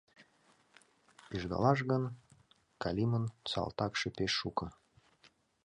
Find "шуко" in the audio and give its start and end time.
4.39-4.65